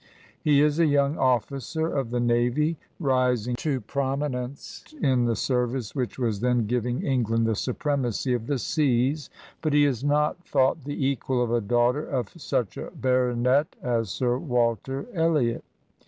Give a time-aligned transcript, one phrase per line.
[0.41, 6.17] He is a young officer of the navy, rising to prominence in the service which
[6.17, 9.29] was then giving England the supremacy of the seas,
[9.61, 14.09] but he is not thought the equal of a daughter of such a baronet as
[14.09, 15.61] Sir Walter Elhot.